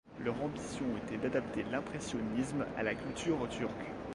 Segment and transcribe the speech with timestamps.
[0.25, 3.85] Leur ambition était d’adapter l’impressionnisme à la culture turque.